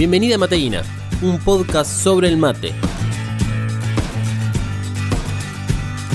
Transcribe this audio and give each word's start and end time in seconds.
Bienvenida 0.00 0.36
a 0.36 0.38
Mateína, 0.38 0.82
un 1.20 1.38
podcast 1.38 1.92
sobre 2.02 2.26
el 2.28 2.38
mate. 2.38 2.72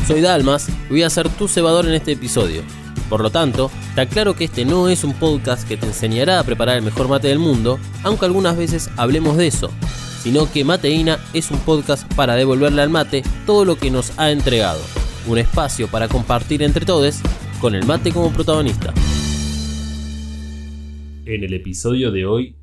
Soy 0.07 0.21
Dalmas 0.21 0.69
y 0.69 0.89
voy 0.89 1.03
a 1.03 1.09
ser 1.11 1.29
tu 1.29 1.47
cebador 1.47 1.85
en 1.85 1.93
este 1.93 2.13
episodio. 2.13 2.63
Por 3.11 3.21
lo 3.21 3.29
tanto, 3.29 3.69
está 3.89 4.07
claro 4.07 4.35
que 4.35 4.45
este 4.45 4.65
no 4.65 4.89
es 4.89 5.03
un 5.03 5.13
podcast 5.13 5.67
que 5.67 5.77
te 5.77 5.85
enseñará 5.85 6.39
a 6.39 6.43
preparar 6.43 6.77
el 6.77 6.81
mejor 6.81 7.07
mate 7.07 7.27
del 7.27 7.37
mundo, 7.37 7.77
aunque 8.01 8.25
algunas 8.25 8.57
veces 8.57 8.89
hablemos 8.97 9.37
de 9.37 9.45
eso, 9.45 9.69
sino 10.19 10.51
que 10.51 10.63
Mateína 10.63 11.19
es 11.35 11.51
un 11.51 11.59
podcast 11.59 12.11
para 12.15 12.33
devolverle 12.33 12.81
al 12.81 12.89
mate 12.89 13.21
todo 13.45 13.65
lo 13.65 13.77
que 13.77 13.91
nos 13.91 14.17
ha 14.17 14.31
entregado, 14.31 14.81
un 15.27 15.37
espacio 15.37 15.87
para 15.89 16.07
compartir 16.07 16.63
entre 16.63 16.87
todos 16.87 17.19
con 17.61 17.75
el 17.75 17.85
mate 17.85 18.11
como 18.11 18.33
protagonista. 18.33 18.95
En 21.27 21.43
el 21.43 21.53
episodio 21.53 22.09
de 22.09 22.25
hoy 22.25 22.55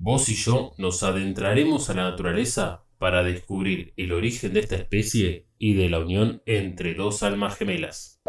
Vos 0.00 0.28
y 0.28 0.36
yo 0.36 0.74
nos 0.78 1.02
adentraremos 1.02 1.90
a 1.90 1.94
la 1.94 2.10
naturaleza 2.10 2.84
para 2.98 3.24
descubrir 3.24 3.92
el 3.96 4.12
origen 4.12 4.52
de 4.52 4.60
esta 4.60 4.76
especie 4.76 5.48
y 5.58 5.74
de 5.74 5.88
la 5.88 5.98
unión 5.98 6.40
entre 6.46 6.94
dos 6.94 7.24
almas 7.24 7.56
gemelas. 7.56 8.20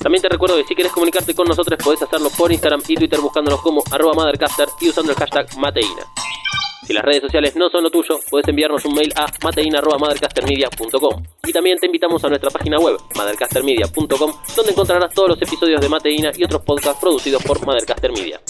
También 0.00 0.22
te 0.22 0.28
recuerdo 0.28 0.56
que 0.56 0.64
si 0.64 0.76
quieres 0.76 0.92
comunicarte 0.92 1.34
con 1.34 1.48
nosotros 1.48 1.76
podés 1.82 2.02
hacerlo 2.02 2.30
por 2.38 2.52
Instagram 2.52 2.82
y 2.86 2.94
Twitter 2.94 3.20
buscándonos 3.20 3.60
como 3.62 3.82
arroba 3.90 4.14
mothercaster 4.14 4.68
y 4.80 4.90
usando 4.90 5.10
el 5.10 5.18
hashtag 5.18 5.58
mateína. 5.58 6.04
Si 6.86 6.92
las 6.92 7.04
redes 7.04 7.22
sociales 7.22 7.56
no 7.56 7.68
son 7.68 7.82
lo 7.82 7.90
tuyo, 7.90 8.20
puedes 8.30 8.46
enviarnos 8.46 8.84
un 8.84 8.94
mail 8.94 9.12
a 9.16 9.26
mateina.mothercastermedia.com 9.42 11.24
Y 11.46 11.52
también 11.52 11.78
te 11.78 11.86
invitamos 11.86 12.22
a 12.24 12.28
nuestra 12.28 12.50
página 12.50 12.78
web, 12.78 12.96
mothercastermedia.com, 13.16 14.32
donde 14.54 14.70
encontrarás 14.70 15.12
todos 15.12 15.30
los 15.30 15.42
episodios 15.42 15.80
de 15.80 15.88
Mateína 15.88 16.30
y 16.36 16.44
otros 16.44 16.62
podcasts 16.62 17.00
producidos 17.00 17.42
por 17.42 17.64
Mothercaster 17.66 18.12
Media. 18.12 18.40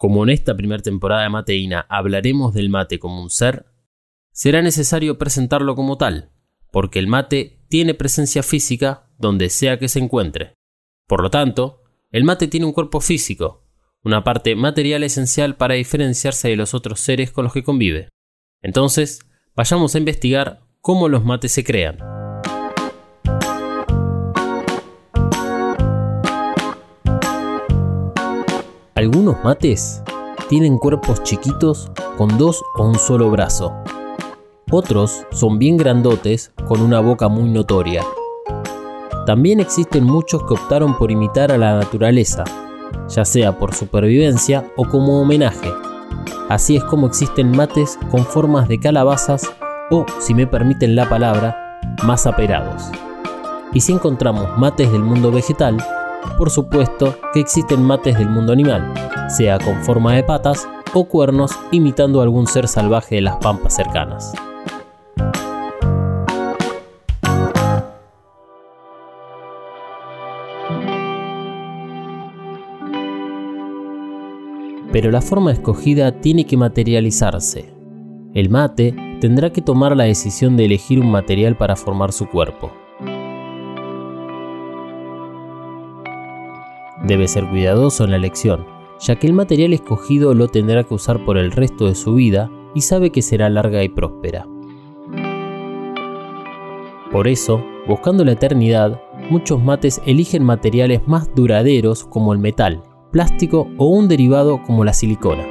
Como 0.00 0.24
en 0.24 0.30
esta 0.30 0.56
primera 0.56 0.82
temporada 0.82 1.24
de 1.24 1.28
Mateína 1.28 1.84
hablaremos 1.90 2.54
del 2.54 2.70
mate 2.70 2.98
como 2.98 3.22
un 3.22 3.28
ser, 3.28 3.66
será 4.32 4.62
necesario 4.62 5.18
presentarlo 5.18 5.76
como 5.76 5.98
tal, 5.98 6.30
porque 6.72 6.98
el 6.98 7.06
mate 7.06 7.60
tiene 7.68 7.92
presencia 7.92 8.42
física 8.42 9.10
donde 9.18 9.50
sea 9.50 9.78
que 9.78 9.88
se 9.88 9.98
encuentre. 9.98 10.54
Por 11.06 11.22
lo 11.22 11.30
tanto, 11.30 11.82
el 12.12 12.24
mate 12.24 12.48
tiene 12.48 12.64
un 12.64 12.72
cuerpo 12.72 13.02
físico, 13.02 13.66
una 14.02 14.24
parte 14.24 14.56
material 14.56 15.02
esencial 15.02 15.58
para 15.58 15.74
diferenciarse 15.74 16.48
de 16.48 16.56
los 16.56 16.72
otros 16.72 16.98
seres 17.00 17.30
con 17.30 17.44
los 17.44 17.52
que 17.52 17.62
convive. 17.62 18.08
Entonces, 18.62 19.20
vayamos 19.54 19.94
a 19.94 19.98
investigar 19.98 20.62
cómo 20.80 21.10
los 21.10 21.26
mates 21.26 21.52
se 21.52 21.62
crean. 21.62 21.98
Algunos 29.00 29.42
mates 29.42 30.02
tienen 30.50 30.76
cuerpos 30.76 31.22
chiquitos 31.22 31.90
con 32.18 32.36
dos 32.36 32.62
o 32.76 32.84
un 32.84 32.98
solo 32.98 33.30
brazo. 33.30 33.72
Otros 34.70 35.24
son 35.30 35.58
bien 35.58 35.78
grandotes 35.78 36.52
con 36.68 36.82
una 36.82 37.00
boca 37.00 37.28
muy 37.28 37.48
notoria. 37.48 38.04
También 39.24 39.58
existen 39.58 40.04
muchos 40.04 40.42
que 40.42 40.52
optaron 40.52 40.98
por 40.98 41.10
imitar 41.10 41.50
a 41.50 41.56
la 41.56 41.78
naturaleza, 41.78 42.44
ya 43.08 43.24
sea 43.24 43.58
por 43.58 43.74
supervivencia 43.74 44.70
o 44.76 44.84
como 44.84 45.22
homenaje. 45.22 45.72
Así 46.50 46.76
es 46.76 46.84
como 46.84 47.06
existen 47.06 47.56
mates 47.56 47.98
con 48.10 48.26
formas 48.26 48.68
de 48.68 48.80
calabazas 48.80 49.50
o, 49.90 50.04
si 50.18 50.34
me 50.34 50.46
permiten 50.46 50.94
la 50.94 51.08
palabra, 51.08 51.80
más 52.04 52.26
aperados. 52.26 52.90
Y 53.72 53.80
si 53.80 53.92
encontramos 53.92 54.58
mates 54.58 54.92
del 54.92 55.02
mundo 55.02 55.32
vegetal, 55.32 55.78
por 56.38 56.50
supuesto 56.50 57.16
que 57.32 57.40
existen 57.40 57.82
mates 57.82 58.18
del 58.18 58.28
mundo 58.28 58.52
animal, 58.52 58.94
sea 59.28 59.58
con 59.58 59.82
forma 59.82 60.14
de 60.14 60.22
patas 60.22 60.68
o 60.94 61.04
cuernos 61.04 61.52
imitando 61.70 62.20
a 62.20 62.24
algún 62.24 62.46
ser 62.46 62.66
salvaje 62.68 63.16
de 63.16 63.20
las 63.22 63.36
pampas 63.36 63.76
cercanas. 63.76 64.32
Pero 74.92 75.10
la 75.10 75.22
forma 75.22 75.52
escogida 75.52 76.20
tiene 76.20 76.46
que 76.46 76.56
materializarse. 76.56 77.72
El 78.34 78.50
mate 78.50 78.94
tendrá 79.20 79.50
que 79.50 79.62
tomar 79.62 79.96
la 79.96 80.04
decisión 80.04 80.56
de 80.56 80.64
elegir 80.64 81.00
un 81.00 81.10
material 81.10 81.56
para 81.56 81.76
formar 81.76 82.12
su 82.12 82.28
cuerpo. 82.28 82.72
Debe 87.10 87.26
ser 87.26 87.48
cuidadoso 87.48 88.04
en 88.04 88.12
la 88.12 88.18
elección, 88.18 88.64
ya 89.00 89.16
que 89.16 89.26
el 89.26 89.32
material 89.32 89.72
escogido 89.72 90.32
lo 90.32 90.46
tendrá 90.46 90.84
que 90.84 90.94
usar 90.94 91.24
por 91.24 91.38
el 91.38 91.50
resto 91.50 91.88
de 91.88 91.96
su 91.96 92.14
vida 92.14 92.48
y 92.72 92.82
sabe 92.82 93.10
que 93.10 93.20
será 93.20 93.50
larga 93.50 93.82
y 93.82 93.88
próspera. 93.88 94.46
Por 97.10 97.26
eso, 97.26 97.64
buscando 97.88 98.24
la 98.24 98.30
eternidad, 98.30 99.02
muchos 99.28 99.60
mates 99.60 100.00
eligen 100.06 100.44
materiales 100.44 101.00
más 101.08 101.34
duraderos 101.34 102.04
como 102.04 102.32
el 102.32 102.38
metal, 102.38 102.84
plástico 103.10 103.66
o 103.76 103.86
un 103.86 104.06
derivado 104.06 104.62
como 104.62 104.84
la 104.84 104.92
silicona. 104.92 105.44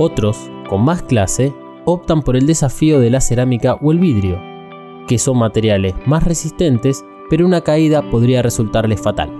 Otros, 0.00 0.50
con 0.68 0.82
más 0.82 1.04
clase, 1.04 1.54
optan 1.84 2.22
por 2.22 2.34
el 2.34 2.48
desafío 2.48 2.98
de 2.98 3.10
la 3.10 3.20
cerámica 3.20 3.74
o 3.74 3.92
el 3.92 4.00
vidrio, 4.00 4.36
que 5.06 5.16
son 5.20 5.38
materiales 5.38 5.94
más 6.06 6.24
resistentes, 6.24 7.04
pero 7.28 7.46
una 7.46 7.60
caída 7.60 8.02
podría 8.10 8.42
resultarles 8.42 9.00
fatal. 9.00 9.39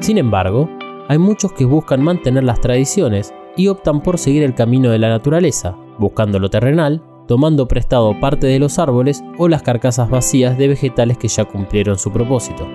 Sin 0.00 0.18
embargo, 0.18 0.68
hay 1.08 1.18
muchos 1.18 1.52
que 1.52 1.64
buscan 1.64 2.02
mantener 2.02 2.44
las 2.44 2.60
tradiciones 2.60 3.32
y 3.56 3.68
optan 3.68 4.02
por 4.02 4.18
seguir 4.18 4.42
el 4.42 4.54
camino 4.54 4.90
de 4.90 4.98
la 4.98 5.08
naturaleza, 5.08 5.76
buscando 5.98 6.38
lo 6.38 6.50
terrenal, 6.50 7.02
tomando 7.26 7.66
prestado 7.66 8.18
parte 8.20 8.46
de 8.46 8.58
los 8.58 8.78
árboles 8.78 9.24
o 9.38 9.48
las 9.48 9.62
carcasas 9.62 10.10
vacías 10.10 10.58
de 10.58 10.68
vegetales 10.68 11.18
que 11.18 11.28
ya 11.28 11.44
cumplieron 11.44 11.98
su 11.98 12.12
propósito. 12.12 12.66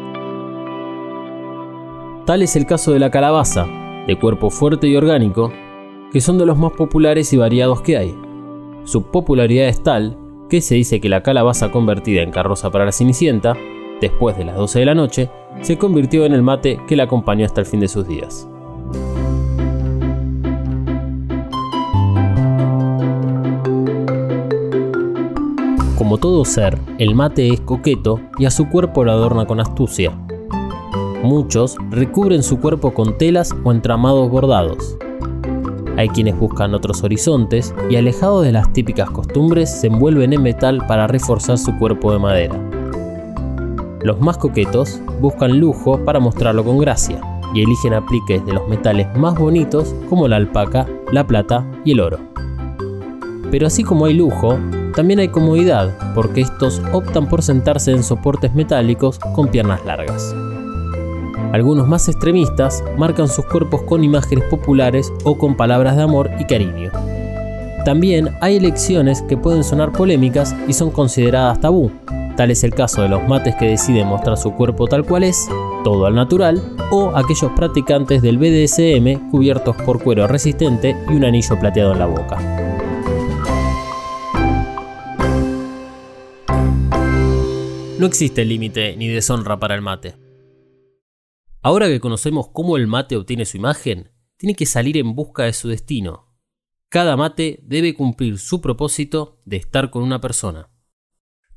Tal 2.26 2.42
es 2.42 2.56
el 2.56 2.66
caso 2.66 2.92
de 2.92 3.00
la 3.00 3.12
calabaza, 3.12 3.68
de 4.08 4.18
cuerpo 4.20 4.50
fuerte 4.50 4.88
y 4.88 4.96
orgánico, 4.96 5.52
que 6.12 6.22
son 6.22 6.38
de 6.38 6.46
los 6.46 6.58
más 6.58 6.72
populares 6.74 7.32
y 7.34 7.38
variados 7.38 7.82
que 7.82 7.98
hay. 7.98 8.16
Su 8.84 9.04
popularidad 9.04 9.68
es 9.68 9.84
tal 9.84 10.18
que 10.50 10.62
se 10.62 10.76
dice 10.76 11.00
que 11.00 11.08
la 11.08 11.24
calabaza 11.24 11.72
convertida 11.72 12.24
en 12.24 12.32
carroza 12.32 12.72
para 12.72 12.86
la 12.86 12.92
Cenicienta 12.92 13.56
después 14.02 14.36
de 14.38 14.44
las 14.44 14.58
12 14.58 14.80
de 14.80 14.86
la 14.86 14.96
noche, 14.96 15.30
se 15.62 15.78
convirtió 15.78 16.26
en 16.26 16.34
el 16.34 16.42
mate 16.42 16.80
que 16.88 16.96
la 16.96 17.04
acompañó 17.04 17.46
hasta 17.46 17.62
el 17.62 17.68
fin 17.68 17.80
de 17.80 17.88
sus 17.88 18.08
días. 18.08 18.48
Como 25.98 26.18
todo 26.18 26.44
ser, 26.44 26.78
el 26.98 27.16
mate 27.16 27.48
es 27.48 27.62
coqueto 27.62 28.20
y 28.38 28.46
a 28.46 28.52
su 28.52 28.68
cuerpo 28.68 29.06
lo 29.06 29.12
adorna 29.12 29.46
con 29.46 29.60
astucia. 29.60 30.12
Muchos 31.24 31.78
recubren 31.92 32.42
su 32.42 32.60
cuerpo 32.60 32.94
con 32.94 33.18
telas 33.18 33.56
o 33.64 33.72
entramados 33.72 34.30
bordados. 34.30 34.98
Hay 35.98 36.10
quienes 36.10 36.38
buscan 36.38 36.74
otros 36.74 37.04
horizontes 37.04 37.76
y 37.90 37.96
alejados 37.96 38.44
de 38.44 38.52
las 38.52 38.74
típicas 38.74 39.12
costumbres 39.12 39.70
se 39.70 39.88
envuelven 39.88 40.34
en 40.34 40.42
metal 40.42 40.84
para 40.88 41.06
reforzar 41.06 41.60
su 41.60 41.78
cuerpo 41.78 42.12
de 42.12 42.20
madera. 42.20 42.71
Los 44.04 44.20
más 44.20 44.38
coquetos 44.38 45.00
buscan 45.20 45.60
lujo 45.60 46.04
para 46.04 46.20
mostrarlo 46.20 46.64
con 46.64 46.80
gracia 46.80 47.22
y 47.54 47.62
eligen 47.62 47.94
apliques 47.94 48.44
de 48.46 48.54
los 48.54 48.68
metales 48.68 49.08
más 49.16 49.36
bonitos 49.36 49.94
como 50.10 50.28
la 50.28 50.38
alpaca, 50.38 50.88
la 51.12 51.28
plata 51.28 51.66
y 51.86 51.92
el 51.92 52.00
oro. 52.00 52.18
Pero 53.52 53.68
así 53.68 53.84
como 53.84 54.06
hay 54.06 54.16
lujo, 54.16 54.58
también 54.96 55.20
hay 55.20 55.28
comodidad, 55.28 55.96
porque 56.16 56.42
estos 56.42 56.82
optan 56.94 57.30
por 57.30 57.44
sentarse 57.44 57.92
en 57.92 58.04
soportes 58.04 58.56
metálicos 58.56 59.20
con 59.36 59.50
piernas 59.50 59.86
largas. 59.86 60.34
Algunos 61.54 61.88
más 61.88 62.08
extremistas 62.08 62.84
marcan 62.98 63.28
sus 63.28 63.46
cuerpos 63.46 63.82
con 63.84 64.04
imágenes 64.04 64.46
populares 64.46 65.12
o 65.26 65.38
con 65.38 65.56
palabras 65.56 65.98
de 65.98 66.04
amor 66.04 66.32
y 66.40 66.46
cariño. 66.46 66.92
También 67.86 68.30
hay 68.42 68.58
elecciones 68.58 69.22
que 69.24 69.38
pueden 69.38 69.64
sonar 69.64 69.92
polémicas 69.92 70.56
y 70.68 70.74
son 70.74 70.92
consideradas 70.92 71.60
tabú, 71.60 71.92
Tal 72.38 72.50
es 72.50 72.64
el 72.64 72.74
caso 72.74 73.02
de 73.02 73.10
los 73.10 73.28
mates 73.28 73.56
que 73.56 73.68
deciden 73.68 74.08
mostrar 74.08 74.38
su 74.38 74.54
cuerpo 74.54 74.88
tal 74.88 75.06
cual 75.06 75.24
es, 75.24 75.48
todo 75.84 76.06
al 76.06 76.16
natural, 76.16 76.62
o 76.90 77.12
aquellos 77.16 77.52
practicantes 77.56 78.22
del 78.22 78.38
BDSM 78.38 79.30
cubiertos 79.30 79.76
por 79.78 80.02
cuero 80.02 80.28
resistente 80.28 80.96
y 81.10 81.14
un 81.14 81.26
anillo 81.26 81.60
plateado 81.60 81.92
en 81.92 82.00
la 82.00 82.06
boca. 82.06 82.62
No 88.00 88.08
existe 88.08 88.46
límite 88.46 88.96
ni 88.98 89.10
deshonra 89.10 89.60
para 89.60 89.76
el 89.76 89.82
mate. 89.82 90.16
Ahora 91.62 91.88
que 91.88 92.00
conocemos 92.00 92.48
cómo 92.52 92.78
el 92.78 92.88
mate 92.88 93.16
obtiene 93.16 93.46
su 93.46 93.58
imagen, 93.58 94.10
tiene 94.38 94.56
que 94.56 94.66
salir 94.66 94.98
en 94.98 95.14
busca 95.14 95.44
de 95.44 95.54
su 95.54 95.68
destino. 95.68 96.34
Cada 96.90 97.16
mate 97.16 97.60
debe 97.62 97.94
cumplir 97.94 98.40
su 98.40 98.60
propósito 98.60 99.40
de 99.46 99.58
estar 99.58 99.92
con 99.92 100.02
una 100.02 100.20
persona. 100.20 100.72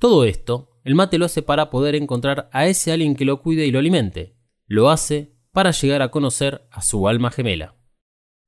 Todo 0.04 0.26
esto, 0.26 0.68
el 0.84 0.94
mate 0.94 1.16
lo 1.16 1.24
hace 1.24 1.40
para 1.40 1.70
poder 1.70 1.94
encontrar 1.94 2.50
a 2.52 2.66
ese 2.66 2.92
alguien 2.92 3.16
que 3.16 3.24
lo 3.24 3.40
cuide 3.40 3.64
y 3.64 3.70
lo 3.70 3.78
alimente. 3.78 4.36
Lo 4.66 4.90
hace 4.90 5.34
para 5.50 5.70
llegar 5.70 6.02
a 6.02 6.10
conocer 6.10 6.68
a 6.70 6.82
su 6.82 7.08
alma 7.08 7.30
gemela. 7.30 7.74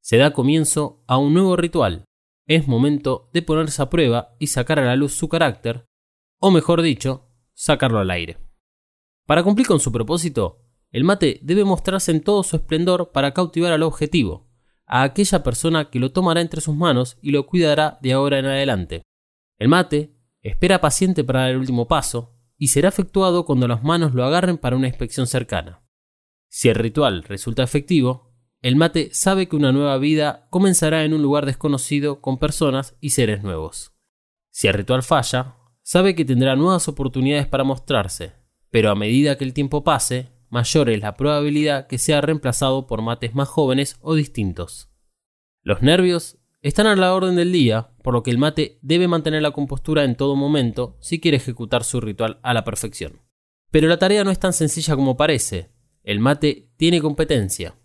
Se 0.03 0.19
da 0.19 0.35
comienzo 0.35 1.03
a 1.07 1.17
un 1.17 1.33
nuevo 1.33 1.57
ritual. 1.57 2.05
Es 2.47 2.69
momento 2.69 3.31
de 3.33 3.41
ponerse 3.41 3.81
a 3.81 3.89
prueba 3.89 4.37
y 4.39 4.49
sacar 4.49 4.81
a 4.81 4.85
la 4.85 4.97
luz 4.97 5.15
su 5.15 5.31
carácter, 5.31 5.87
o 6.41 6.51
mejor 6.51 6.83
dicho, 6.83 7.31
sacarlo 7.55 8.01
al 8.01 8.11
aire. 8.11 8.37
Para 9.25 9.43
cumplir 9.43 9.67
con 9.67 9.81
su 9.81 9.91
propósito, 9.91 10.59
el 10.91 11.05
mate 11.05 11.41
debe 11.43 11.65
mostrarse 11.65 12.11
en 12.11 12.21
todo 12.21 12.43
su 12.43 12.57
esplendor 12.57 13.13
para 13.13 13.33
cautivar 13.33 13.73
al 13.73 13.83
objetivo, 13.83 14.47
a 14.85 15.05
aquella 15.05 15.43
persona 15.43 15.89
que 15.89 16.01
lo 16.01 16.13
tomará 16.13 16.43
entre 16.43 16.61
sus 16.61 16.77
manos 16.77 17.17
y 17.23 17.31
lo 17.31 17.47
cuidará 17.47 17.99
de 18.03 18.13
ahora 18.13 18.41
en 18.41 18.45
adelante. 18.45 19.05
El 19.59 19.69
mate 19.69 20.16
espera 20.49 20.81
paciente 20.81 21.25
para 21.25 21.41
dar 21.41 21.51
el 21.51 21.59
último 21.59 21.89
paso 21.89 22.35
y 22.59 22.69
será 22.69 22.89
efectuado 22.89 23.45
cuando 23.45 23.69
las 23.69 23.83
manos 23.83 24.15
lo 24.15 24.25
agarren 24.25 24.59
para 24.59 24.77
una 24.77 24.89
inspección 24.89 25.27
cercana. 25.27 25.83
Si 26.49 26.69
el 26.69 26.77
ritual 26.77 27.23
resulta 27.25 27.63
efectivo, 27.63 28.33
el 28.63 28.77
mate 28.77 29.11
sabe 29.13 29.49
que 29.49 29.57
una 29.57 29.73
nueva 29.73 29.99
vida 29.99 30.49
comenzará 30.51 31.05
en 31.05 31.13
un 31.13 31.23
lugar 31.23 31.47
desconocido 31.47 32.21
con 32.21 32.39
personas 32.39 32.97
y 33.01 33.11
seres 33.11 33.43
nuevos. 33.43 33.93
Si 34.51 34.67
el 34.67 34.75
ritual 34.75 35.03
falla, 35.03 35.57
sabe 35.83 36.15
que 36.15 36.25
tendrá 36.25 36.57
nuevas 36.57 36.89
oportunidades 36.89 37.47
para 37.47 37.65
mostrarse, 37.65 38.33
pero 38.71 38.91
a 38.91 38.95
medida 38.95 39.37
que 39.37 39.45
el 39.45 39.53
tiempo 39.53 39.85
pase, 39.85 40.33
mayor 40.49 40.91
es 40.91 41.01
la 41.01 41.17
probabilidad 41.17 41.87
que 41.87 41.99
sea 41.99 42.21
reemplazado 42.21 42.87
por 42.87 43.03
mates 43.03 43.35
más 43.35 43.49
jóvenes 43.49 43.99
o 44.01 44.15
distintos. 44.15 44.91
Los 45.63 45.83
nervios 45.83 46.39
están 46.69 46.89
a 46.89 46.97
la 46.97 47.15
orden 47.15 47.37
del 47.37 47.53
día, 47.53 47.91
por 48.03 48.13
lo 48.13 48.23
que 48.25 48.31
el 48.33 48.39
mate 48.39 48.81
debe 48.83 49.07
mantener 49.07 49.41
la 49.41 49.53
compostura 49.53 50.03
en 50.03 50.17
todo 50.17 50.35
momento 50.35 50.97
si 51.01 51.21
quiere 51.21 51.37
ejecutar 51.37 51.85
su 51.85 52.01
ritual 52.01 52.41
a 52.43 52.55
la 52.55 52.65
perfección. 52.65 53.23
Pero 53.71 53.87
la 53.87 53.99
tarea 53.99 54.25
no 54.25 54.33
es 54.33 54.41
tan 54.41 54.53
sencilla 54.53 54.97
como 54.97 55.17
parece. 55.17 55.71
El 56.03 56.19
mate 56.19 56.73
tiene 56.77 57.01
competencia. 57.01 57.77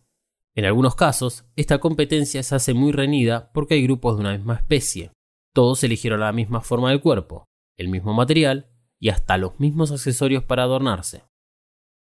En 0.55 0.65
algunos 0.65 0.95
casos, 0.95 1.45
esta 1.55 1.79
competencia 1.79 2.41
se 2.41 2.55
hace 2.55 2.73
muy 2.73 2.91
reñida 2.91 3.51
porque 3.53 3.75
hay 3.75 3.83
grupos 3.83 4.15
de 4.15 4.21
una 4.21 4.35
misma 4.35 4.55
especie. 4.55 5.11
Todos 5.53 5.83
eligieron 5.83 6.19
la 6.19 6.31
misma 6.31 6.61
forma 6.61 6.89
del 6.89 7.01
cuerpo, 7.01 7.45
el 7.77 7.87
mismo 7.87 8.13
material 8.13 8.71
y 8.99 9.09
hasta 9.09 9.37
los 9.37 9.59
mismos 9.59 9.91
accesorios 9.91 10.43
para 10.43 10.63
adornarse. 10.63 11.23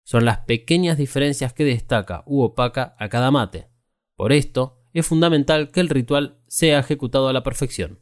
Son 0.05 0.25
las 0.25 0.39
pequeñas 0.39 0.99
diferencias 0.99 1.53
que 1.53 1.65
destaca 1.65 2.25
u 2.27 2.43
opaca 2.43 2.97
a 2.99 3.09
cada 3.09 3.31
mate. 3.31 3.69
Por 4.17 4.33
esto, 4.33 4.84
es 5.01 5.07
fundamental 5.07 5.71
que 5.71 5.81
el 5.81 5.89
ritual 5.89 6.39
sea 6.47 6.79
ejecutado 6.79 7.29
a 7.29 7.33
la 7.33 7.43
perfección. 7.43 8.01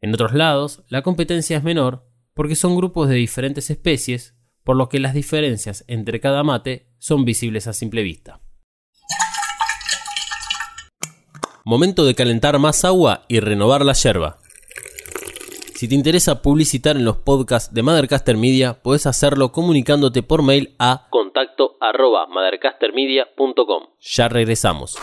En 0.00 0.14
otros 0.14 0.32
lados, 0.32 0.84
la 0.88 1.02
competencia 1.02 1.56
es 1.56 1.64
menor 1.64 2.06
porque 2.34 2.54
son 2.54 2.76
grupos 2.76 3.08
de 3.08 3.16
diferentes 3.16 3.68
especies, 3.70 4.36
por 4.62 4.76
lo 4.76 4.88
que 4.88 5.00
las 5.00 5.14
diferencias 5.14 5.84
entre 5.88 6.20
cada 6.20 6.44
mate 6.44 6.92
son 6.98 7.24
visibles 7.24 7.66
a 7.66 7.72
simple 7.72 8.02
vista. 8.02 8.40
Momento 11.64 12.04
de 12.04 12.14
calentar 12.14 12.58
más 12.58 12.84
agua 12.84 13.24
y 13.28 13.40
renovar 13.40 13.84
la 13.84 13.92
yerba. 13.92 14.38
Si 15.78 15.86
te 15.86 15.94
interesa 15.94 16.42
publicitar 16.42 16.96
en 16.96 17.04
los 17.04 17.18
podcasts 17.18 17.72
de 17.72 17.84
Mothercaster 17.84 18.36
Media, 18.36 18.82
puedes 18.82 19.06
hacerlo 19.06 19.52
comunicándote 19.52 20.24
por 20.24 20.42
mail 20.42 20.74
a 20.80 21.06
contacto 21.08 21.76
Ya 24.00 24.28
regresamos. 24.28 24.98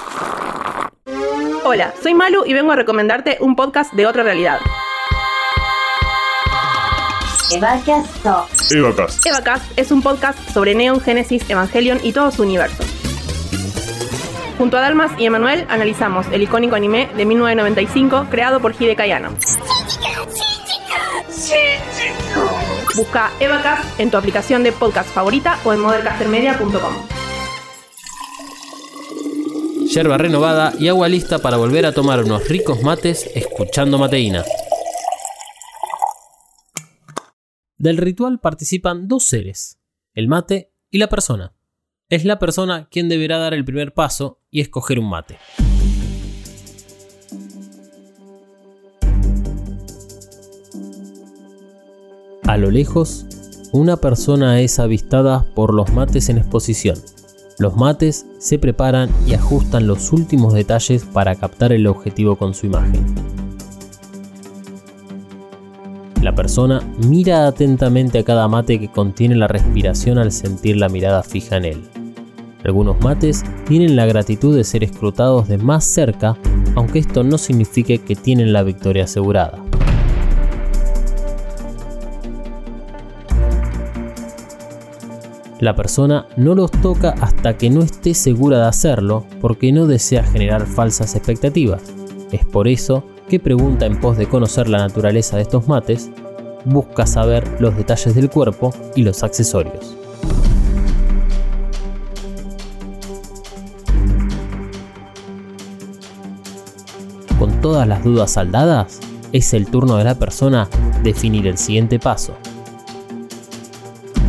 Hola, 1.64 1.94
soy 2.04 2.14
Malu 2.14 2.44
y 2.46 2.52
vengo 2.52 2.74
a 2.74 2.76
recomendarte 2.76 3.38
un 3.40 3.56
podcast 3.56 3.94
de 3.94 4.06
otra 4.06 4.24
realidad. 4.24 4.60
Evacast. 7.54 8.26
Evacast. 8.74 9.26
Evacast 9.26 9.80
es 9.80 9.92
un 9.94 10.02
podcast 10.02 10.38
sobre 10.50 10.76
Neon, 10.76 11.00
Genesis, 11.00 11.50
Evangelion 11.50 12.00
y 12.04 12.12
todo 12.12 12.32
su 12.32 12.44
universo. 12.44 12.84
Junto 14.58 14.76
a 14.76 14.82
Dalmas 14.82 15.18
y 15.18 15.26
Emanuel 15.26 15.66
analizamos 15.70 16.28
el 16.34 16.44
icónico 16.44 16.76
anime 16.76 17.08
de 17.16 17.26
1995 17.26 18.28
creado 18.30 18.60
por 18.60 18.76
Hide 18.78 18.98
Kayano. 18.98 19.30
Busca 22.96 23.32
Evacast 23.40 24.00
en 24.00 24.12
tu 24.12 24.18
aplicación 24.18 24.64
de 24.64 24.72
podcast 24.72 25.10
favorita 25.10 25.60
o 25.66 25.74
en 25.74 25.80
modercastermedia.com 25.80 27.16
yerba 29.96 30.18
renovada 30.18 30.74
y 30.78 30.90
agua 30.90 31.08
lista 31.08 31.40
para 31.40 31.56
volver 31.56 31.86
a 31.86 31.94
tomar 31.94 32.22
unos 32.22 32.50
ricos 32.50 32.84
mates 32.84 33.30
escuchando 33.34 33.98
mateína. 33.98 34.44
Del 37.78 37.96
ritual 37.96 38.42
participan 38.42 39.08
dos 39.08 39.24
seres, 39.24 39.80
el 40.14 40.28
mate 40.28 40.74
y 40.92 40.98
la 40.98 41.08
persona. 41.08 41.54
Es 42.10 42.26
la 42.26 42.40
persona 42.40 42.90
quien 42.92 43.08
deberá 43.08 43.38
dar 43.38 43.54
el 43.54 43.64
primer 43.64 43.94
paso 43.94 44.42
y 44.52 44.60
escoger 44.60 45.00
un 45.00 45.10
mate. 45.10 45.38
A 52.48 52.58
lo 52.58 52.70
lejos, 52.70 53.26
una 53.72 53.98
persona 53.98 54.62
es 54.62 54.78
avistada 54.78 55.44
por 55.56 55.74
los 55.74 55.92
mates 55.92 56.30
en 56.30 56.38
exposición. 56.38 56.96
Los 57.58 57.76
mates 57.76 58.28
se 58.38 58.60
preparan 58.60 59.10
y 59.26 59.34
ajustan 59.34 59.88
los 59.88 60.14
últimos 60.14 60.54
detalles 60.54 61.06
para 61.06 61.34
captar 61.34 61.74
el 61.74 61.88
objetivo 61.88 62.36
con 62.36 62.54
su 62.54 62.68
imagen. 62.68 63.04
La 66.22 66.36
persona 66.36 66.84
mira 67.08 67.48
atentamente 67.48 68.20
a 68.20 68.24
cada 68.24 68.48
mate 68.48 68.80
que 68.80 68.92
contiene 68.92 69.36
la 69.36 69.48
respiración 69.48 70.20
al 70.20 70.32
sentir 70.32 70.78
la 70.78 70.88
mirada 70.88 71.24
fija 71.24 71.58
en 71.58 71.66
él. 71.66 71.84
Algunos 72.64 73.00
mates 73.02 73.44
tienen 73.68 73.96
la 73.96 74.06
gratitud 74.06 74.56
de 74.56 74.64
ser 74.64 74.84
escrutados 74.84 75.48
de 75.48 75.58
más 75.58 75.84
cerca, 75.84 76.38
aunque 76.76 77.00
esto 77.00 77.24
no 77.24 77.40
signifique 77.40 77.98
que 77.98 78.16
tienen 78.16 78.54
la 78.54 78.62
victoria 78.62 79.06
asegurada. 79.06 79.65
La 85.66 85.76
persona 85.76 86.28
no 86.38 86.54
los 86.54 86.70
toca 86.70 87.16
hasta 87.22 87.58
que 87.58 87.72
no 87.72 87.82
esté 87.82 88.14
segura 88.14 88.60
de 88.60 88.68
hacerlo 88.68 89.26
porque 89.42 89.72
no 89.72 89.88
desea 89.88 90.24
generar 90.24 90.68
falsas 90.68 91.16
expectativas. 91.16 91.82
Es 92.32 92.46
por 92.46 92.68
eso 92.68 93.04
que 93.28 93.40
pregunta 93.40 93.88
en 93.88 94.00
pos 94.00 94.16
de 94.16 94.28
conocer 94.28 94.70
la 94.70 94.78
naturaleza 94.78 95.38
de 95.38 95.42
estos 95.42 95.68
mates, 95.68 96.12
busca 96.66 97.08
saber 97.08 97.60
los 97.60 97.76
detalles 97.76 98.14
del 98.14 98.30
cuerpo 98.30 98.76
y 98.96 99.02
los 99.02 99.24
accesorios. 99.24 99.98
Con 107.40 107.60
todas 107.62 107.88
las 107.88 108.04
dudas 108.04 108.30
saldadas, 108.30 109.00
es 109.32 109.52
el 109.56 109.66
turno 109.66 109.98
de 109.98 110.04
la 110.04 110.14
persona 110.14 110.70
definir 111.02 111.48
el 111.48 111.58
siguiente 111.58 111.98
paso. 111.98 112.36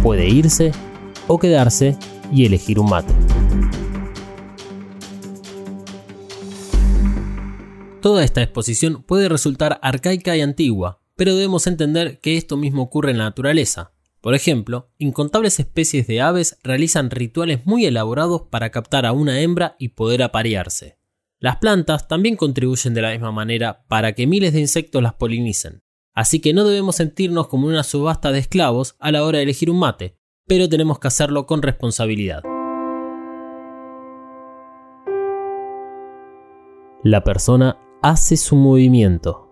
Puede 0.03 0.27
irse 0.29 0.73
o 1.27 1.39
quedarse 1.39 1.97
y 2.33 2.47
elegir 2.47 2.79
un 2.79 2.91
mate. 2.91 3.13
Toda 8.01 8.23
esta 8.23 8.43
exposición 8.43 9.03
puede 9.03 9.29
resultar 9.29 9.81
arcaica 9.83 10.37
y 10.37 10.41
antigua, 10.41 11.03
pero 11.17 11.35
debemos 11.35 11.67
entender 11.67 12.21
que 12.21 12.37
esto 12.37 12.57
mismo 12.57 12.83
ocurre 12.83 13.11
en 13.11 13.19
la 13.19 13.25
naturaleza. 13.25 13.93
Por 14.21 14.35
ejemplo, 14.35 14.91
incontables 14.99 15.59
especies 15.59 16.07
de 16.07 16.21
aves 16.21 16.59
realizan 16.63 17.11
rituales 17.11 17.67
muy 17.67 17.85
elaborados 17.85 18.43
para 18.51 18.71
captar 18.71 19.07
a 19.07 19.13
una 19.13 19.41
hembra 19.41 19.77
y 19.79 19.89
poder 19.89 20.23
aparearse. 20.23 20.99
Las 21.39 21.57
plantas 21.57 22.09
también 22.09 22.37
contribuyen 22.37 22.95
de 22.95 23.03
la 23.03 23.11
misma 23.11 23.33
manera 23.33 23.85
para 23.89 24.15
que 24.15 24.27
miles 24.27 24.53
de 24.53 24.61
insectos 24.61 25.03
las 25.03 25.15
polinicen. 25.15 25.83
Así 26.15 26.41
que 26.41 26.55
no 26.55 26.65
debemos 26.65 26.97
sentirnos 26.97 27.49
como 27.49 27.67
una 27.67 27.83
subasta 27.83 28.33
de 28.33 28.39
esclavos 28.39 28.97
a 29.01 29.13
la 29.13 29.23
hora 29.23 29.39
de 29.39 29.45
elegir 29.45 29.71
un 29.71 29.79
mate, 29.79 30.17
pero 30.47 30.69
tenemos 30.69 30.99
que 30.99 31.09
hacerlo 31.09 31.47
con 31.47 31.63
responsabilidad. 31.63 32.43
La 37.03 37.23
persona 37.23 37.79
hace 38.03 38.37
su 38.37 38.55
movimiento. 38.57 39.51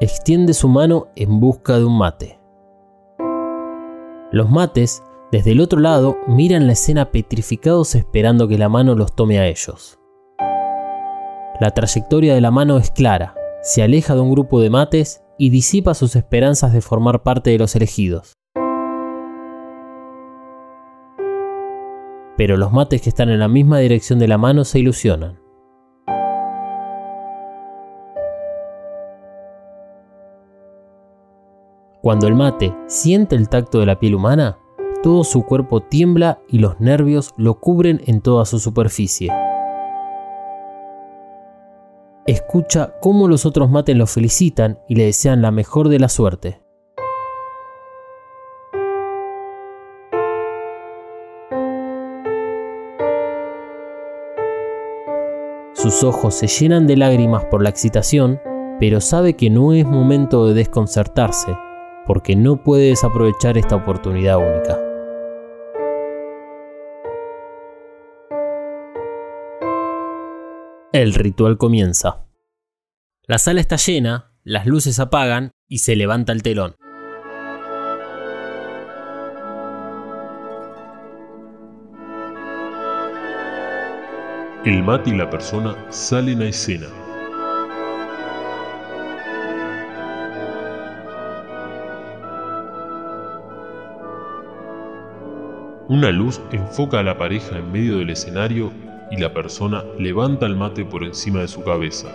Extiende 0.00 0.54
su 0.54 0.68
mano 0.68 1.08
en 1.16 1.40
busca 1.40 1.78
de 1.78 1.84
un 1.84 1.98
mate. 1.98 2.40
Los 4.30 4.50
mates, 4.50 5.02
desde 5.32 5.52
el 5.52 5.60
otro 5.60 5.80
lado, 5.80 6.16
miran 6.26 6.66
la 6.66 6.72
escena 6.72 7.10
petrificados 7.10 7.94
esperando 7.94 8.48
que 8.48 8.58
la 8.58 8.68
mano 8.68 8.94
los 8.94 9.14
tome 9.14 9.38
a 9.38 9.46
ellos. 9.46 9.98
La 11.60 11.72
trayectoria 11.74 12.34
de 12.34 12.40
la 12.40 12.50
mano 12.50 12.78
es 12.78 12.90
clara, 12.90 13.34
se 13.62 13.82
aleja 13.82 14.14
de 14.14 14.20
un 14.20 14.30
grupo 14.30 14.60
de 14.60 14.70
mates 14.70 15.24
y 15.38 15.50
disipa 15.50 15.94
sus 15.94 16.16
esperanzas 16.16 16.72
de 16.72 16.80
formar 16.80 17.22
parte 17.22 17.50
de 17.50 17.58
los 17.58 17.74
elegidos. 17.76 18.34
Pero 22.36 22.56
los 22.56 22.72
mates 22.72 23.00
que 23.02 23.08
están 23.08 23.30
en 23.30 23.38
la 23.38 23.48
misma 23.48 23.78
dirección 23.78 24.18
de 24.18 24.28
la 24.28 24.38
mano 24.38 24.64
se 24.64 24.78
ilusionan. 24.78 25.40
Cuando 32.02 32.28
el 32.28 32.34
mate 32.34 32.74
siente 32.86 33.34
el 33.34 33.48
tacto 33.48 33.80
de 33.80 33.86
la 33.86 33.98
piel 33.98 34.14
humana, 34.14 34.58
todo 35.02 35.24
su 35.24 35.44
cuerpo 35.44 35.80
tiembla 35.80 36.40
y 36.48 36.58
los 36.58 36.80
nervios 36.80 37.34
lo 37.36 37.60
cubren 37.60 38.00
en 38.06 38.20
toda 38.20 38.44
su 38.44 38.58
superficie. 38.58 39.30
Escucha 42.28 42.92
cómo 43.00 43.26
los 43.26 43.46
otros 43.46 43.70
mates 43.70 43.96
lo 43.96 44.06
felicitan 44.06 44.80
y 44.86 44.96
le 44.96 45.06
desean 45.06 45.40
la 45.40 45.50
mejor 45.50 45.88
de 45.88 45.98
la 45.98 46.10
suerte. 46.10 46.60
Sus 55.72 56.04
ojos 56.04 56.34
se 56.34 56.48
llenan 56.48 56.86
de 56.86 56.98
lágrimas 56.98 57.46
por 57.46 57.62
la 57.62 57.70
excitación, 57.70 58.38
pero 58.78 59.00
sabe 59.00 59.34
que 59.34 59.48
no 59.48 59.72
es 59.72 59.86
momento 59.86 60.46
de 60.46 60.52
desconcertarse, 60.52 61.56
porque 62.06 62.36
no 62.36 62.62
puede 62.62 62.90
desaprovechar 62.90 63.56
esta 63.56 63.76
oportunidad 63.76 64.36
única. 64.36 64.87
El 70.98 71.14
ritual 71.14 71.58
comienza. 71.58 72.26
La 73.22 73.38
sala 73.38 73.60
está 73.60 73.76
llena, 73.76 74.32
las 74.42 74.66
luces 74.66 74.98
apagan 74.98 75.52
y 75.68 75.78
se 75.78 75.94
levanta 75.94 76.32
el 76.32 76.42
telón. 76.42 76.74
El 84.64 84.82
mate 84.82 85.10
y 85.10 85.16
la 85.16 85.30
persona 85.30 85.76
salen 85.88 86.42
a 86.42 86.48
escena. 86.48 86.88
Una 95.88 96.10
luz 96.10 96.40
enfoca 96.50 96.98
a 96.98 97.02
la 97.04 97.16
pareja 97.16 97.56
en 97.56 97.70
medio 97.70 97.98
del 97.98 98.10
escenario 98.10 98.72
y 99.10 99.16
la 99.16 99.32
persona 99.32 99.84
levanta 99.98 100.46
el 100.46 100.56
mate 100.56 100.84
por 100.84 101.04
encima 101.04 101.40
de 101.40 101.48
su 101.48 101.62
cabeza. 101.62 102.08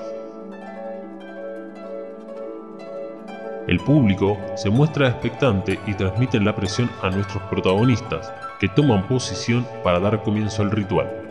El 3.68 3.80
público 3.80 4.38
se 4.56 4.70
muestra 4.70 5.08
expectante 5.08 5.80
y 5.88 5.94
transmite 5.94 6.40
la 6.40 6.56
presión 6.56 6.90
a 7.02 7.10
nuestros 7.10 7.42
protagonistas, 7.44 8.32
que 8.60 8.68
toman 8.68 9.08
posición 9.08 9.66
para 9.84 10.00
dar 10.00 10.22
comienzo 10.22 10.62
al 10.62 10.72
ritual 10.72 11.24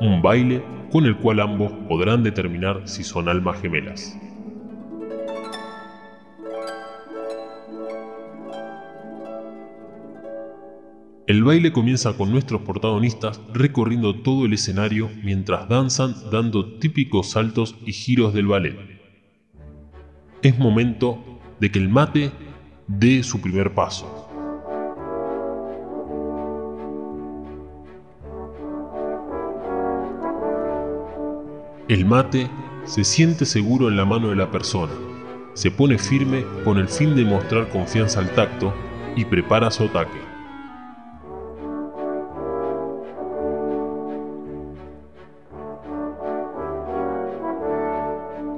un 0.00 0.20
baile 0.20 0.62
con 0.92 1.06
el 1.06 1.16
cual 1.16 1.40
ambos 1.40 1.72
podrán 1.88 2.22
determinar 2.22 2.82
si 2.84 3.02
son 3.02 3.28
almas 3.28 3.60
gemelas. 3.60 4.16
El 11.26 11.42
baile 11.42 11.72
comienza 11.72 12.16
con 12.16 12.30
nuestros 12.30 12.62
protagonistas 12.62 13.40
recorriendo 13.52 14.14
todo 14.14 14.46
el 14.46 14.52
escenario 14.52 15.10
mientras 15.24 15.68
danzan 15.68 16.14
dando 16.30 16.78
típicos 16.78 17.30
saltos 17.30 17.74
y 17.84 17.92
giros 17.92 18.32
del 18.32 18.46
ballet. 18.46 18.78
Es 20.42 20.56
momento 20.56 21.40
de 21.58 21.72
que 21.72 21.80
el 21.80 21.88
mate 21.88 22.30
dé 22.86 23.24
su 23.24 23.40
primer 23.40 23.74
paso. 23.74 24.28
El 31.88 32.04
mate 32.04 32.48
se 32.84 33.02
siente 33.02 33.46
seguro 33.46 33.88
en 33.88 33.96
la 33.96 34.04
mano 34.04 34.28
de 34.28 34.36
la 34.36 34.52
persona, 34.52 34.92
se 35.54 35.72
pone 35.72 35.98
firme 35.98 36.44
con 36.62 36.78
el 36.78 36.86
fin 36.86 37.16
de 37.16 37.24
mostrar 37.24 37.68
confianza 37.68 38.20
al 38.20 38.30
tacto 38.30 38.72
y 39.16 39.24
prepara 39.24 39.72
su 39.72 39.82
ataque. 39.82 40.35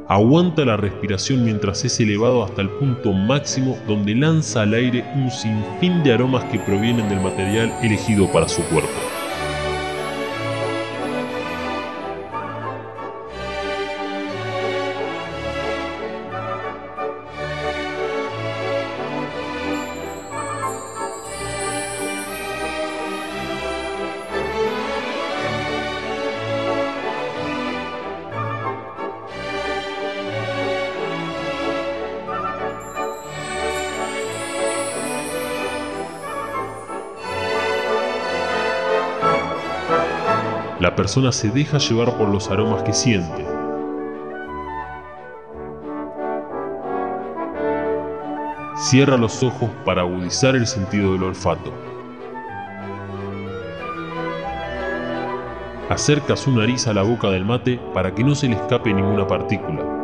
Aguanta 0.09 0.65
la 0.65 0.79
respiración 0.79 1.45
mientras 1.45 1.85
es 1.85 2.00
elevado 2.00 2.43
hasta 2.43 2.62
el 2.62 2.71
punto 2.71 3.12
máximo 3.12 3.77
donde 3.87 4.15
lanza 4.15 4.62
al 4.62 4.73
aire 4.73 5.05
un 5.15 5.31
sinfín 5.31 6.03
de 6.03 6.15
aromas 6.15 6.45
que 6.45 6.59
provienen 6.59 7.11
del 7.11 7.21
material 7.21 7.71
elegido 7.83 8.27
para 8.33 8.49
su 8.49 8.62
cuerpo. 8.69 8.88
Persona 40.99 41.31
se 41.31 41.49
deja 41.49 41.78
llevar 41.78 42.19
por 42.19 42.28
los 42.28 42.50
aromas 42.50 42.83
que 42.83 42.93
siente. 42.93 43.47
Cierra 48.76 49.17
los 49.17 49.45
ojos 49.45 49.71
para 49.85 50.00
agudizar 50.00 50.57
el 50.57 50.67
sentido 50.67 51.12
del 51.12 51.23
olfato. 51.23 51.73
Acerca 55.88 56.37
su 56.37 56.50
nariz 56.50 56.88
a 56.88 56.93
la 56.93 57.02
boca 57.02 57.31
del 57.31 57.45
mate 57.45 57.81
para 57.95 58.12
que 58.12 58.25
no 58.25 58.35
se 58.35 58.49
le 58.49 58.57
escape 58.57 58.93
ninguna 58.93 59.25
partícula. 59.25 59.98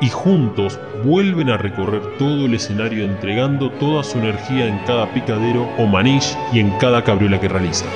Y 0.00 0.08
juntos 0.08 0.78
vuelven 1.04 1.50
a 1.50 1.56
recorrer 1.56 2.02
todo 2.18 2.46
el 2.46 2.54
escenario 2.54 3.04
entregando 3.04 3.70
toda 3.70 4.02
su 4.02 4.18
energía 4.18 4.66
en 4.66 4.78
cada 4.86 5.12
picadero 5.12 5.68
o 5.78 5.86
maniche 5.86 6.36
y 6.52 6.60
en 6.60 6.70
cada 6.78 7.02
cabriola 7.02 7.40
que 7.40 7.48
realizan. 7.48 7.88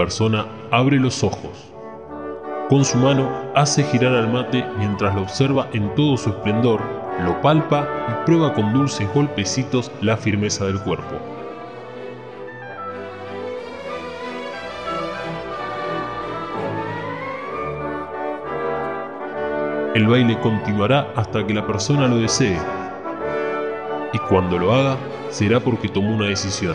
Persona 0.00 0.46
abre 0.70 0.98
los 0.98 1.22
ojos. 1.22 1.70
Con 2.70 2.86
su 2.86 2.96
mano 2.96 3.30
hace 3.54 3.82
girar 3.82 4.14
al 4.14 4.32
mate 4.32 4.64
mientras 4.78 5.14
lo 5.14 5.20
observa 5.20 5.68
en 5.74 5.94
todo 5.94 6.16
su 6.16 6.30
esplendor, 6.30 6.80
lo 7.22 7.38
palpa 7.42 7.86
y 8.08 8.24
prueba 8.24 8.54
con 8.54 8.72
dulces 8.72 9.06
golpecitos 9.12 9.92
la 10.00 10.16
firmeza 10.16 10.64
del 10.64 10.80
cuerpo. 10.80 11.16
El 19.94 20.06
baile 20.06 20.40
continuará 20.40 21.12
hasta 21.14 21.46
que 21.46 21.52
la 21.52 21.66
persona 21.66 22.08
lo 22.08 22.16
desee. 22.16 22.58
Y 24.14 24.18
cuando 24.30 24.56
lo 24.56 24.72
haga, 24.72 24.96
será 25.28 25.60
porque 25.60 25.90
tomó 25.90 26.14
una 26.14 26.24
decisión 26.24 26.74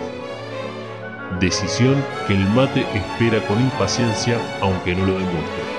decisión 1.40 2.04
que 2.28 2.34
el 2.34 2.48
mate 2.50 2.82
espera 2.94 3.46
con 3.48 3.60
impaciencia 3.60 4.40
aunque 4.62 4.96
no 4.96 5.06
lo 5.06 5.20
demuestre. 5.20 5.75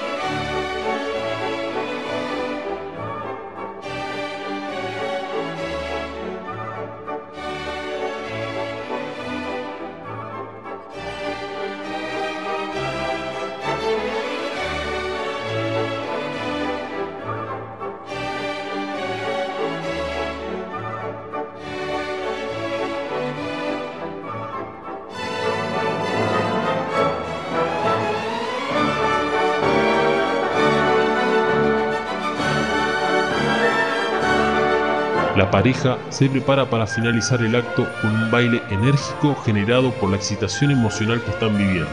La 35.46 35.52
pareja 35.52 35.96
se 36.08 36.28
prepara 36.28 36.68
para 36.68 36.88
finalizar 36.88 37.40
el 37.40 37.54
acto 37.54 37.86
con 38.02 38.10
un 38.10 38.32
baile 38.32 38.60
enérgico 38.68 39.36
generado 39.44 39.92
por 39.92 40.10
la 40.10 40.16
excitación 40.16 40.72
emocional 40.72 41.22
que 41.22 41.30
están 41.30 41.56
viviendo. 41.56 41.88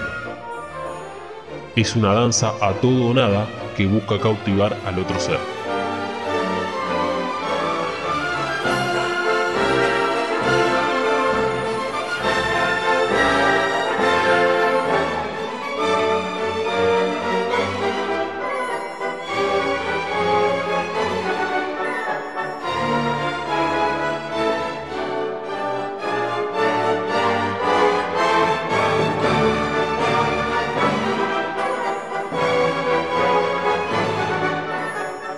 Es 1.75 1.95
una 1.95 2.15
danza 2.15 2.51
a 2.59 2.73
todo 2.81 3.05
o 3.05 3.13
nada 3.13 3.47
que 3.77 3.85
busca 3.85 4.19
cautivar 4.19 4.75
al 4.87 4.97
otro 4.97 5.19
ser. 5.19 5.52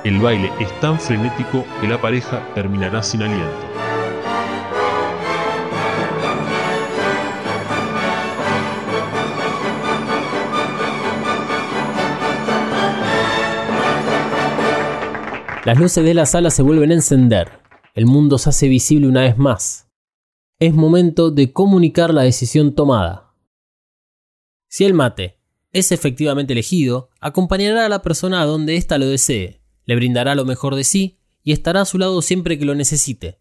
El 0.05 0.19
baile 0.19 0.51
es 0.59 0.79
tan 0.81 0.99
frenético 0.99 1.65
que 1.81 1.87
la 1.87 1.99
pareja 1.99 2.47
terminará 2.53 3.01
sin 3.01 3.23
aliento. 3.23 3.49
Las 15.65 15.79
luces 15.79 16.05
de 16.05 16.13
la 16.13 16.27
sala 16.27 16.51
se 16.51 16.61
vuelven 16.61 16.91
a 16.91 16.93
encender. 16.93 17.49
El 17.95 18.05
mundo 18.05 18.37
se 18.37 18.49
hace 18.49 18.67
visible 18.67 19.07
una 19.07 19.21
vez 19.21 19.39
más. 19.39 19.89
Es 20.59 20.75
momento 20.75 21.31
de 21.31 21.51
comunicar 21.51 22.13
la 22.13 22.21
decisión 22.21 22.75
tomada. 22.75 23.33
Si 24.69 24.85
el 24.85 24.93
mate 24.93 25.39
es 25.71 25.91
efectivamente 25.91 26.53
elegido, 26.53 27.09
acompañará 27.19 27.87
a 27.87 27.89
la 27.89 28.03
persona 28.03 28.43
a 28.43 28.45
donde 28.45 28.75
ésta 28.75 28.99
lo 28.99 29.07
desee 29.07 29.64
le 29.85 29.95
brindará 29.95 30.35
lo 30.35 30.45
mejor 30.45 30.75
de 30.75 30.83
sí 30.83 31.19
y 31.43 31.51
estará 31.51 31.81
a 31.81 31.85
su 31.85 31.97
lado 31.97 32.21
siempre 32.21 32.57
que 32.57 32.65
lo 32.65 32.75
necesite. 32.75 33.39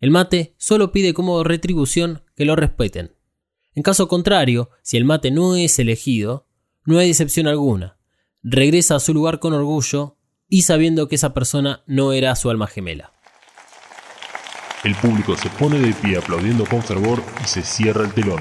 El 0.00 0.10
mate 0.10 0.54
solo 0.58 0.92
pide 0.92 1.14
como 1.14 1.42
retribución 1.42 2.22
que 2.36 2.44
lo 2.44 2.54
respeten. 2.54 3.16
En 3.74 3.82
caso 3.82 4.06
contrario, 4.06 4.70
si 4.82 4.96
el 4.96 5.04
mate 5.04 5.30
no 5.30 5.56
es 5.56 5.78
elegido, 5.78 6.46
no 6.84 6.98
hay 6.98 7.08
decepción 7.08 7.46
alguna. 7.46 7.98
Regresa 8.42 8.96
a 8.96 9.00
su 9.00 9.12
lugar 9.12 9.40
con 9.40 9.52
orgullo 9.54 10.16
y 10.48 10.62
sabiendo 10.62 11.08
que 11.08 11.16
esa 11.16 11.34
persona 11.34 11.82
no 11.86 12.12
era 12.12 12.36
su 12.36 12.50
alma 12.50 12.66
gemela. 12.66 13.12
El 14.84 14.94
público 14.94 15.36
se 15.36 15.50
pone 15.50 15.80
de 15.80 15.92
pie 15.92 16.18
aplaudiendo 16.18 16.64
con 16.64 16.82
fervor 16.82 17.22
y 17.42 17.48
se 17.48 17.62
cierra 17.62 18.04
el 18.04 18.12
telón. 18.12 18.40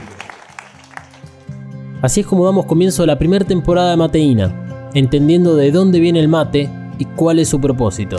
Así 2.02 2.20
es 2.22 2.28
como 2.28 2.46
damos 2.46 2.68
comienzo 2.68 3.04
a 3.04 3.08
la 3.08 3.18
primera 3.18 3.44
temporada 3.44 3.90
de 3.92 3.98
Mateína, 3.98 4.90
entendiendo 4.94 5.56
de 5.56 5.72
dónde 5.72 6.00
viene 6.00 6.20
el 6.20 6.28
mate 6.28 6.70
y 6.98 7.06
cuál 7.06 7.40
es 7.40 7.50
su 7.50 7.60
propósito. 7.60 8.18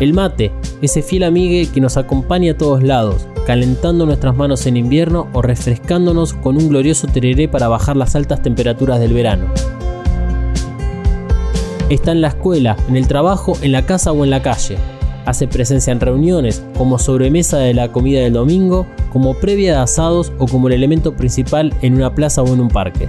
El 0.00 0.14
mate, 0.14 0.50
ese 0.80 1.00
fiel 1.00 1.22
amigue 1.22 1.68
que 1.72 1.80
nos 1.80 1.96
acompaña 1.96 2.52
a 2.52 2.56
todos 2.56 2.82
lados, 2.82 3.28
calentando 3.46 4.04
nuestras 4.04 4.36
manos 4.36 4.66
en 4.66 4.76
invierno 4.76 5.28
o 5.32 5.42
refrescándonos 5.42 6.32
con 6.34 6.56
un 6.56 6.68
glorioso 6.68 7.06
tereré 7.06 7.46
para 7.46 7.68
bajar 7.68 7.96
las 7.96 8.16
altas 8.16 8.42
temperaturas 8.42 8.98
del 8.98 9.12
verano. 9.12 9.46
Está 11.88 12.12
en 12.12 12.20
la 12.20 12.28
escuela, 12.28 12.76
en 12.88 12.96
el 12.96 13.06
trabajo, 13.06 13.52
en 13.62 13.70
la 13.70 13.86
casa 13.86 14.12
o 14.12 14.24
en 14.24 14.30
la 14.30 14.42
calle. 14.42 14.76
Hace 15.24 15.46
presencia 15.46 15.92
en 15.92 16.00
reuniones, 16.00 16.64
como 16.76 16.98
sobremesa 16.98 17.58
de 17.58 17.74
la 17.74 17.92
comida 17.92 18.20
del 18.22 18.32
domingo, 18.32 18.86
como 19.12 19.34
previa 19.34 19.74
de 19.74 19.78
asados 19.82 20.32
o 20.38 20.46
como 20.46 20.66
el 20.66 20.74
elemento 20.74 21.14
principal 21.14 21.72
en 21.80 21.94
una 21.94 22.12
plaza 22.12 22.42
o 22.42 22.52
en 22.52 22.60
un 22.60 22.68
parque. 22.68 23.08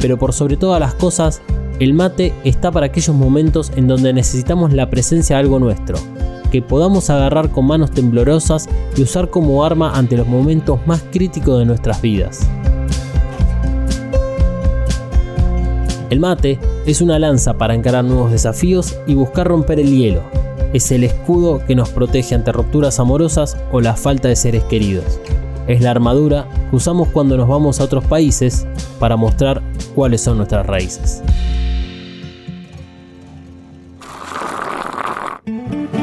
Pero 0.00 0.18
por 0.18 0.32
sobre 0.32 0.56
todas 0.56 0.80
las 0.80 0.94
cosas, 0.94 1.42
el 1.78 1.94
mate 1.94 2.34
está 2.44 2.70
para 2.70 2.86
aquellos 2.86 3.14
momentos 3.14 3.72
en 3.76 3.86
donde 3.86 4.12
necesitamos 4.12 4.72
la 4.72 4.90
presencia 4.90 5.36
de 5.36 5.40
algo 5.40 5.58
nuestro, 5.58 5.98
que 6.50 6.62
podamos 6.62 7.10
agarrar 7.10 7.50
con 7.50 7.66
manos 7.66 7.90
temblorosas 7.90 8.68
y 8.96 9.02
usar 9.02 9.30
como 9.30 9.64
arma 9.64 9.96
ante 9.96 10.16
los 10.16 10.26
momentos 10.26 10.80
más 10.86 11.02
críticos 11.10 11.58
de 11.58 11.64
nuestras 11.64 12.02
vidas. 12.02 12.48
El 16.10 16.18
mate 16.18 16.58
es 16.86 17.00
una 17.00 17.18
lanza 17.18 17.54
para 17.54 17.74
encarar 17.74 18.04
nuevos 18.04 18.32
desafíos 18.32 18.98
y 19.06 19.14
buscar 19.14 19.46
romper 19.46 19.78
el 19.78 19.96
hielo. 19.96 20.22
Es 20.72 20.90
el 20.90 21.04
escudo 21.04 21.64
que 21.64 21.76
nos 21.76 21.90
protege 21.90 22.34
ante 22.34 22.52
rupturas 22.52 22.98
amorosas 22.98 23.56
o 23.70 23.80
la 23.80 23.94
falta 23.94 24.28
de 24.28 24.36
seres 24.36 24.64
queridos. 24.64 25.20
Es 25.66 25.80
la 25.80 25.90
armadura 25.90 26.46
que 26.70 26.76
usamos 26.76 27.08
cuando 27.08 27.36
nos 27.36 27.48
vamos 27.48 27.80
a 27.80 27.84
otros 27.84 28.04
países 28.04 28.66
para 28.98 29.16
mostrar 29.16 29.62
cuáles 29.94 30.20
son 30.20 30.36
nuestras 30.36 30.66
raíces. 30.66 31.22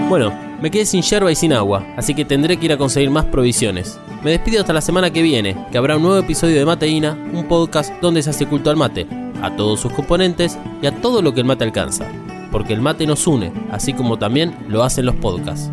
Bueno, 0.10 0.32
me 0.62 0.72
quedé 0.72 0.86
sin 0.86 1.02
yerba 1.02 1.32
y 1.32 1.36
sin 1.36 1.52
agua, 1.54 1.86
así 1.98 2.15
que 2.15 2.24
tendré 2.24 2.58
que 2.58 2.65
ir 2.65 2.72
a 2.72 2.78
conseguir 2.78 3.10
más 3.10 3.26
provisiones. 3.26 4.00
Me 4.24 4.32
despido 4.32 4.62
hasta 4.62 4.74
la 4.74 4.82
semana 4.82 5.12
que 5.12 5.22
viene, 5.22 5.56
que 5.72 5.78
habrá 5.78 5.98
un 5.98 6.04
nuevo 6.04 6.17
episodio 6.17 6.56
de 6.56 6.65
Mateína, 6.65 7.17
un 7.34 7.48
podcast 7.48 7.93
donde 8.02 8.24
se 8.24 8.30
hace 8.30 8.48
culto 8.48 8.70
al 8.70 8.78
mate, 8.78 9.06
a 9.41 9.56
todos 9.56 9.82
sus 9.82 9.91
componentes 9.91 10.58
y 10.82 10.88
a 10.88 11.02
todo 11.02 11.22
lo 11.22 11.34
que 11.34 11.41
el 11.41 11.46
mate 11.46 11.65
alcanza. 11.65 12.06
Porque 12.52 12.74
el 12.74 12.82
mate 12.82 13.06
nos 13.06 13.28
une, 13.28 13.52
así 13.72 13.93
como 13.93 14.17
también 14.17 14.56
lo 14.67 14.84
hacen 14.84 15.06
los 15.06 15.15
podcasts. 15.15 15.70